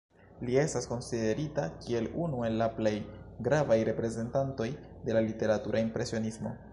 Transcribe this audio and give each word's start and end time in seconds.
Li 0.45 0.55
estas 0.59 0.87
konsiderita 0.91 1.65
kiel 1.83 2.07
unu 2.23 2.41
el 2.47 2.57
la 2.61 2.69
plej 2.79 2.95
gravaj 3.49 3.79
reprezentantoj 3.93 4.69
de 5.07 5.19
la 5.19 5.23
literatura 5.29 5.89
impresionismo. 5.89 6.57